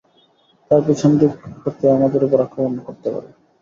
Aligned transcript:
তারা 0.71 0.81
পিছন 0.87 1.11
দিক 1.19 1.31
হতে 1.63 1.85
আমাদের 1.97 2.21
উপর 2.23 2.39
আক্রমণ 2.45 2.75
করতে 2.87 3.07
পারে। 3.13 3.29